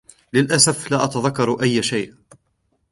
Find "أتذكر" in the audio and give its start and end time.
1.03-1.61